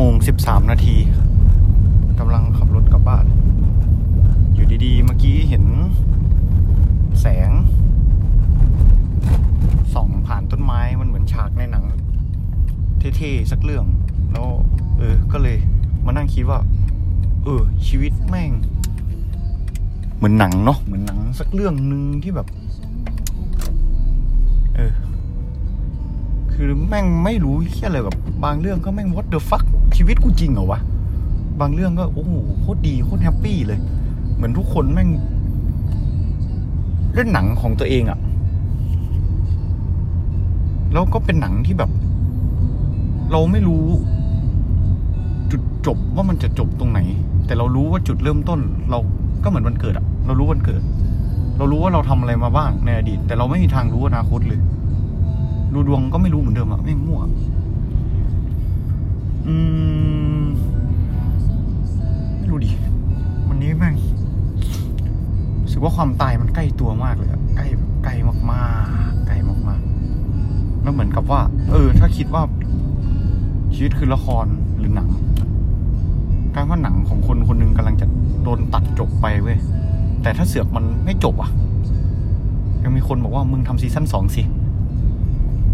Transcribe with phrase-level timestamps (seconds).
[0.00, 0.96] โมงสิบสามนาที
[2.18, 3.26] กำลังขับรถกลับบ้าน
[4.54, 5.64] อยู่ดีๆ เมื่อกี้เห็น
[7.20, 7.50] แสง
[9.94, 11.84] ส่องผ่านต้นไม้มันเหมือนฉากในหนัง
[13.16, 13.84] เท่ๆ สักเรื่อง
[14.32, 14.46] แล้ว
[14.98, 15.58] เออ ก็เลย
[16.06, 16.60] มานั่งคิดว่า
[17.44, 18.50] เออ ชีวิตแม่ง
[20.16, 22.46] เหมือนหนังเนาะเหมือนหนังสักเรื่องหนึ่งที่แบบ
[26.60, 29.64] คือแม่งไม่รู้เฮียอะไรแบบบางเรื่องก็แม่ง what the fuck
[29.96, 30.80] ชีวิตกูจริงเหรอวะ
[31.60, 33.78] บางเรื่องก็โอ้โหโคตรดีโคตรแฮปปี้เลย
[34.34, 35.08] เหมือนทุกคนแม่ง
[37.14, 38.18] เล่นหนังของตัวเองอะ
[40.92, 41.90] แล้วก็เป็นหนังที่แบบ
[43.32, 43.84] เราไม่รู้
[45.50, 47.00] จุดจบว่ามันจะจบตรงไหน
[47.46, 48.98] แต่เรารู้ว่าจุดเริ่มต้น เรา
[49.42, 50.82] ก็เหมือนวันเกิดอะเรารู้วันเกิด
[51.56, 54.60] เรารู้ว่าเราทำอะไรมาบ้างในอดีต แต่เราไม่มีทางรู้อนาคตเลย
[55.74, 57.20] ดูดวงก็ไม่รู้เหมือนเดิมอะไม่มั่ว
[59.46, 59.54] อื
[60.42, 60.44] ม
[62.38, 62.70] ไม่รู้ดิ
[63.48, 63.94] วันนี้แม่ง
[65.62, 67.66] รู้สึกว่าความตายมันใกล้ตัวมากเลยอะใกล้
[68.04, 68.36] ใกล้มา
[69.08, 69.36] กๆใกล้
[69.68, 72.42] มากๆแล้วเหมือนกับว่า เออ ถ้าคิดว่า
[73.74, 74.46] ชีวิตคือละคร
[74.78, 75.08] หรือหนัง
[76.54, 78.06] การว่าหนังของคนคนหนึ่งกำลังจะ
[78.42, 79.58] โดนตัดจบไปเว้ย
[80.22, 81.50] แต่ถ้าเสือกมันไม่จบอะ
[82.82, 84.42] ยังมีคนบอกว่ามึงทำซีซั่นสองสิ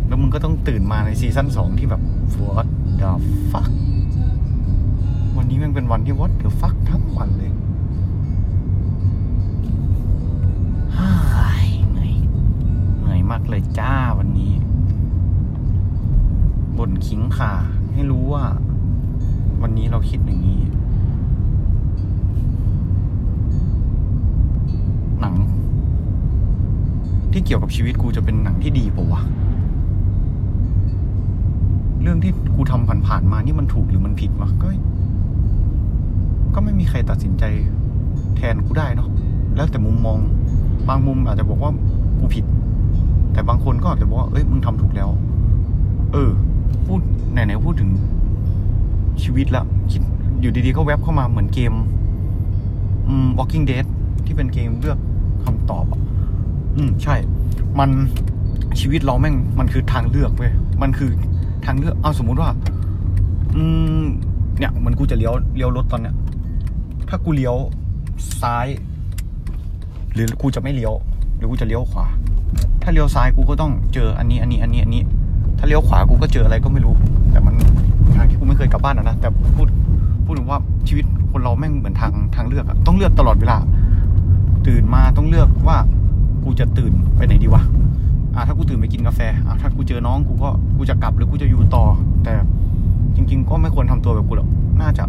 [0.07, 2.03] แล้วมึงก็ต้องตื่นมาในซีซั่นสองที่แบบ
[2.41, 2.69] what
[3.01, 3.11] the
[3.51, 3.71] fuck
[5.37, 7.53] วันนี้แมันเป็นวันที่ what the fuck ทั้งวันเลย
[10.97, 11.13] ฮ่า
[11.67, 12.15] ยเหนื่อย
[13.01, 14.53] เหนื่อยมากเลยจ้าวันนี้
[16.79, 17.53] บ่นขิงขา
[17.93, 18.45] ให้รู้ว่า
[19.63, 20.61] วันนี้เราคิดอย่างนี้
[25.21, 25.35] หนัง
[27.33, 29.44] ที่เกี่ยวกับชีวิตกูจะเป็นหนังที่ดีปะวะเรื่อง
[32.25, 34.69] ที่กูทำผ่านๆมานี่มันถูกหรือมันผิดวะก็
[36.55, 37.45] ก็ไม่มีใครตัดสินใจ
[38.37, 39.09] แทนกูได้เนาะ
[39.57, 40.19] แล้วแต่มุมมอง
[40.89, 41.73] บางมุมอาจจะบอกว่า
[42.19, 42.45] กูผิด
[43.33, 45.09] แต่บางคนก็อาจจะบอกว่าเอ้ยมึงทำถูกแล้ว
[46.13, 46.31] เออ
[46.87, 47.01] พูด
[47.33, 47.91] ไหนๆพูดถึง
[49.23, 50.03] ชีวิตละคิด
[50.41, 51.73] อยู่ดีๆก็แวบเข้ามาเหมือนเกม
[53.09, 53.85] อืม Walking Dead
[54.25, 54.99] ที่เป็นเกมเลือก
[55.45, 56.01] คำตอบอะ
[56.77, 57.15] อืม ใช่
[57.79, 57.91] มัน
[58.81, 61.11] ชีวิตเราแม่ง มันคือทางเลือกเว้ย มันคือ
[61.67, 62.51] ทางเลือกเอาสมมุติว่า
[63.55, 63.63] อื
[64.03, 64.05] ม
[64.59, 66.15] เนี่ยเหมือนกูจะเลี้ยวเลี้ยวรถตอนเนี้ย
[67.09, 67.55] ถ้ากูเลี้ยว
[68.43, 68.67] ซ้าย
[70.15, 70.93] หรือกูจะไม่เลี้ยว
[71.37, 72.07] หรือกูจะเลี้ยวขวา
[72.83, 75.03] ถ้าเลี้ยวซ้ายกูก็ต้องเจออันนี้ อันนี้ อันนี้ อันนี้
[75.59, 76.95] ถ้าเลี้ยวขวากูก็เจออะไรก็ไม่รู้
[77.31, 77.55] แต่มัน
[78.17, 79.69] ทางที่กูไม่เคยกลับบ้านอะนะ แต่พูด
[80.25, 80.59] พูดถึงว่า
[80.89, 83.59] ชีวิตคนเราแม่งเหมือนทางทางเลือกอะต้องเลือกตลอดเวลา
[84.67, 85.77] ตื่นมาต้องเลือกว่า
[86.45, 87.63] กูจะตื่นไปไหนดีวะ
[88.37, 91.85] อ่าถ้ากูตื่นไปกินกาแฟอ่าถ้ากูเจอน้องกูก็กูจะกลับหรือกูจะอยู่ต่อ
[92.25, 92.35] แต่
[93.17, 94.49] จริง ๆ ก็ไม่ควรทำตัวแบบกูหรอก
[94.81, 95.05] น่าจะ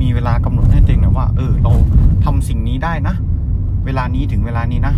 [0.00, 1.72] มีเวลากำหนดให้ตัวเองนะว่า เออ เรา
[2.24, 3.14] ทำสิ่งนี้ได้นะ
[3.84, 4.94] เวลานี้ถึงเวลานี้นะ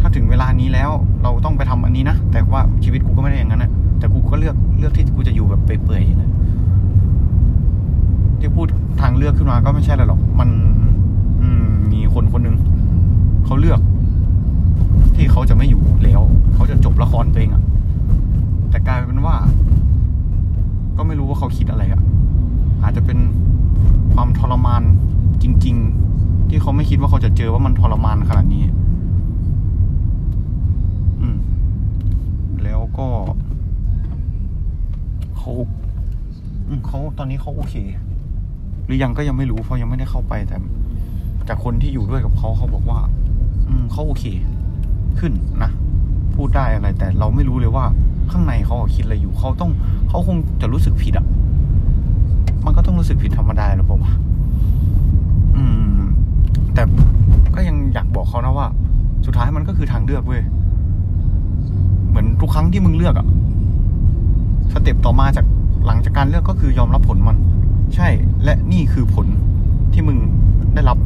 [0.00, 0.90] ถ้าถึงเวลานี้แล้ว
[1.22, 6.32] เราต้องไปทำอันนี้นะแต่ว่าชีวิตกูก็ไม่ได้อย่างนั้นนะแต่กูก็เลือกเลือกที่กูจะอยู่แบบเปื่อยๆอย่างนั้น
[8.40, 8.66] ที่พูด
[9.00, 10.48] ทางเลือกขึ้นมาก็ไม่ใช่อะไรหรอก มัน
[11.42, 12.56] อืมมีคนคนหนึ่ง
[13.44, 13.80] เขาเลือก
[15.20, 16.20] ที่เขาจะไม่อยู่แล้ว
[16.54, 17.62] เขาจะจบละครตัวเองอะ
[18.70, 19.36] แต่กลายเป็นว่า
[20.96, 22.02] ก็ไม่รู้ว่าเขาคิดอะไรอะ
[22.82, 23.18] อาจจะเป็น
[24.14, 24.82] ความทรมาน
[25.42, 25.76] จริง
[26.12, 28.64] ๆ ที่เขาไม่คิดว่าเขาจะเจอว่ามันทรมานขนาดนี้
[31.20, 31.38] อืม
[32.62, 33.06] แล้วก็
[35.36, 35.52] เขา
[36.86, 37.74] เขาตอนนี้เขาโอเค
[38.86, 40.56] หรือยังก็ยังไม่รู้เพราะยังไม่ได้เข้าไปแต่
[41.48, 43.00] จากคนที่อยู่ด้วยกับเขาเขาบอกว่า
[43.68, 44.26] อืมเขาโอเค
[45.18, 45.32] ขึ้น
[45.62, 45.70] นะ
[46.34, 47.84] พูดได้อะไรแต่เราไม่รู้เลยว่า
[48.30, 49.70] ข้างในเขาคิดอะไรอยู่เขาต้อง
[50.08, 51.26] เขาคงจะรู้สึกผิดอะ
[52.64, 54.12] มันก็ต้องรู้สึกผิดธรรมดาหรือเปล่าวะ
[55.56, 55.64] อื
[55.96, 56.00] ม
[56.74, 56.82] แต่
[57.54, 58.66] ก็ยังอยากบอกเขานะว่า
[59.26, 60.42] สุดท้ายมันก็คือทางเลือกเว้ย
[62.08, 63.26] เหมือนทุกครั้งที่มึงเลือกอะ
[64.72, 65.46] สเต็ปต่อมาจาก
[65.86, 67.36] หลังจากการเลือกก็คือยอมรับผลมัน
[67.94, 68.08] ใช่
[68.44, 69.26] และนี่คือผล
[69.92, 70.18] ที่มึง
[70.74, 70.98] ได้รับ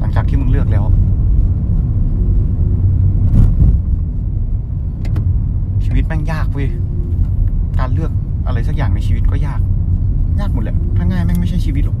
[0.00, 0.84] หลังจากที่มึงเลือกแล้ว
[5.84, 6.68] ชี วิตแม่งยากเว้ย
[7.78, 8.10] การเลือก
[8.46, 9.60] อะไรสักอย่างในชีวิตก็ยาก
[10.40, 11.98] ยากหมดแหละ ถ้าง่ายแม่งไม่ใช่ชีวิตหรอก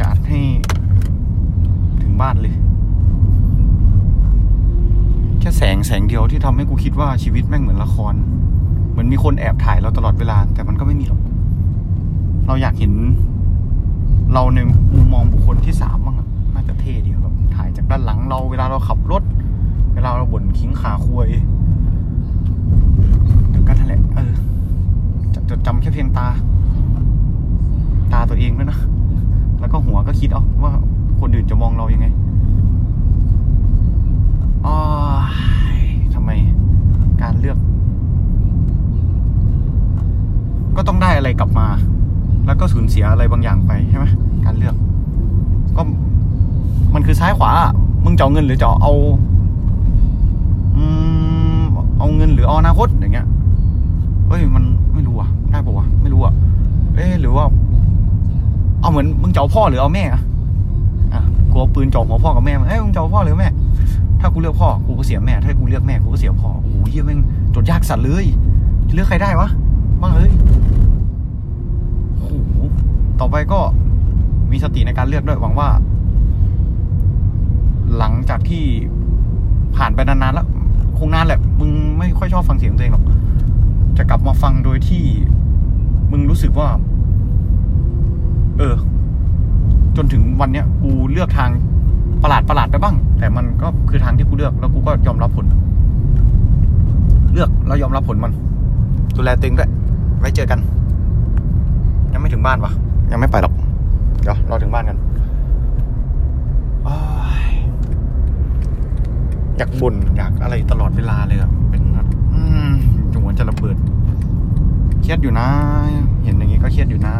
[0.00, 0.40] จัดให้
[2.02, 2.54] ถึงบ้านเลย
[5.40, 8.14] แค่แสงแสงเดียวที่ทำให้กูคิดว่าชีวิตแม่งเหมือนละคร
[8.90, 11.20] เหมือนมีคนแอบถ่ายเราตลอดเวลา แต่มันก็ไม่มีหรอก
[12.46, 12.92] เราอยากเห็น
[14.32, 14.58] เราใน
[14.94, 19.22] มุมมองบุคคลที่สามบ้างอะน่าจะเท่ดีแบบถ่ายจากด้านหลังเราเวลาเราขับรถ
[19.98, 21.28] เวลาเราบ่นคิ้งขาคุย
[23.66, 24.32] ก็นั่นแหละเออ
[25.34, 26.28] จจดจำแค่เพียงตา
[28.12, 28.78] ตาตัวเองด้วยนะ
[29.60, 30.72] แล้วก็หัวก็คิดเอาว่า
[31.20, 32.06] คนอื่นจะมองเรายังไง
[34.66, 34.78] อ้า
[35.78, 35.80] ย
[36.14, 36.30] ทำไม
[37.22, 37.58] การเลือก
[40.76, 41.68] ก็ต้องได้อะไรกลับมา
[42.46, 44.06] แล้วก็สูญเสียอะไรบางอย่างไปใช่ไหม
[44.44, 44.74] การเลือก
[45.76, 45.82] ก็
[46.94, 47.72] มันคือซ้ายขวาอะ
[48.04, 48.94] มึงจะเอาเงินหรือจะเอา
[52.52, 53.26] อนหรืออนาคตอย่างเงี้ย
[54.28, 54.64] เอ้ยมัน
[54.94, 56.32] ไม่รู้อะได้ปะวะไม่รู้อะ
[56.94, 57.44] เอ๊หรือว่า
[58.80, 60.22] เอาเหมือนมึงจะเอาพ่อหรือเอาแม่อะ
[61.12, 63.48] อะกูเอาปืนจ่อหัวพ่อกับแม่มาเอ้ยมึงจะเอาพ่อหรือแม่
[64.20, 67.20] ถ้ากูเลือกพ่อกูก็เสียแม่ ถ้ากูเลือกแม่กูก็เสียพ่อโอ้โหเหี้ยแม่ง
[67.54, 68.24] จดยากสัตว์เลย
[68.94, 69.48] เลือกใครได้วะ
[70.02, 70.32] บ้าเอ้ย
[72.16, 72.32] โอ้โห
[73.20, 73.60] ต่อไปก็
[74.50, 75.68] มีสติในการเลือกด้วยหวังว่า
[77.98, 78.64] หลังจากที่
[79.76, 80.46] ผ่านไปนานๆแล้ว
[80.98, 81.40] คงนานแหละ
[82.08, 83.04] ไม่ค่อยชอบฟังเสียงตัวเองหรอก
[83.98, 85.02] จะกลับมาฟังโดยที่
[86.12, 86.68] มึงรู้สึกว่า
[88.58, 88.74] เออ
[89.96, 91.50] จนถึงวันเนี้ยกูเลือกทาง
[92.22, 95.46] ประหลาดประหลาดไปบ้าง แต่มันก็คือทางที่กูเลือก แล้วกูก็ยอมรับผล
[97.32, 98.32] เลือกแล้วยอมรับผลมัน
[99.16, 99.70] ดูแลตัวเองด้วย
[100.18, 100.58] ไว้เจอกัน
[102.12, 102.72] ยังไม่ถึงบ้านวะ
[103.10, 103.54] ยังไม่ไปหรอก
[104.22, 104.98] เดี๋ยวรอถึงบ้านกัน
[106.86, 106.98] อ้า
[107.50, 107.52] ย
[109.58, 112.70] อยากบ่นอยากอะไรตลอดเวลาเลยอะเป็นแบบอืม
[113.12, 113.76] หัวจะระเบิด
[115.00, 115.48] เครียดอยู่นะ
[116.24, 117.14] เห็นอย่างงี้ก็เครียดอยู่นะ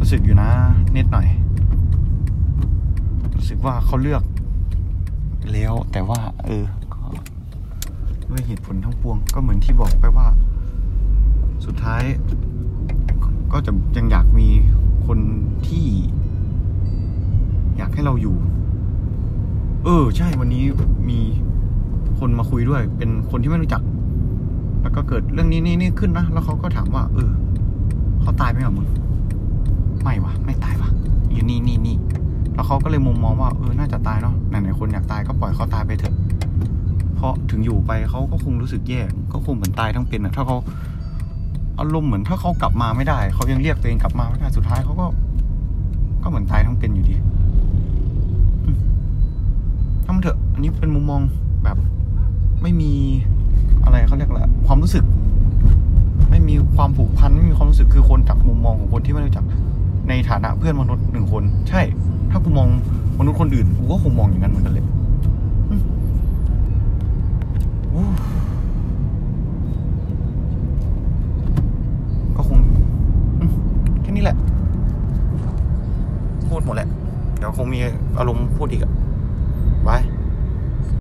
[0.00, 0.50] รู้สึกอยู่นะ
[0.96, 1.26] นิดหน่อย
[3.36, 4.22] รู้สึกว่าเขาเลือก
[5.52, 6.64] แล้วแต่ว่า เออ
[6.94, 7.02] ก็
[8.30, 10.26] ด้วยเหตุผลทั้งปวง ก็เหมือนที่บอกไปว่า
[11.64, 12.02] สุดท้าย
[13.52, 14.48] ก็จะยังอยากมี
[15.06, 15.18] คน
[15.66, 15.86] ที่
[17.76, 18.36] อยากให้เราอยู่
[19.84, 20.62] เออ ใช่วันนี้
[21.08, 21.18] มี
[22.18, 23.82] คนมาคุยด้วย เป็นคนที่ไม่รู้จัก
[24.82, 27.30] แล้วก็เกิดเรื่องนี้นี่นี่ขึ้นนะแล้วเขาก็ถามว่า เออ
[28.22, 28.86] เขาตายไหมหรอมึง
[30.02, 30.90] ไม่วะไม่ตายวะ
[31.32, 31.96] อยู่นี่นี่นี่
[32.54, 36.14] แล้วเขาก็เลยมุมมองว่าเออน่าจะตายเนาะไหนๆคนอยากตายก็ปล่อยเขาตายไปเถอะ
[37.16, 39.00] เพราะถึงอยู่ไปเขาก็คงรู้สึกแย่
[39.32, 40.56] ก็คงเหมือนตายทั้งเป็นอะถ้าเขา
[41.78, 45.06] อารมณ์เหมือนถ้าเขากลับมาไม่ได้ เขายังเรียกตัวเองกลับมาไม่ได้สุดท้ายเขาก็
[46.22, 47.16] ก็เหมือนตายทั้งเป็นอยู่ดี
[50.06, 51.20] ทำเถอะ อันนี้เป็นมุมมอง
[51.64, 51.76] แบบ
[52.62, 52.92] ไม่มี
[53.84, 55.04] อะไรเขาเรียกอะความรู้สึก
[56.30, 59.44] ไม่มีความผูกพันไม่มีความรู้สึกคือคนจากมุมมองของคนที่ไม่รู้จัก
[60.08, 61.82] ในฐานะเพื่อนมนุษย์หนึ่งคน ใช่
[62.30, 62.68] ถ้ากูมอง
[63.18, 64.86] มนุษย์คนอื่นกูก็คงมองอย่างนั้นเหมือนกันเลย
[72.36, 72.58] ก็คง
[74.02, 74.36] แค่นี้แหละ
[76.48, 76.88] พูดหมดแหละ
[77.36, 77.80] เดี๋ยวคงมี
[78.18, 78.92] อารมณ์พูดอีกอะ